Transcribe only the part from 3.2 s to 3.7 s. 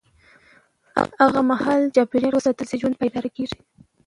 کېږي.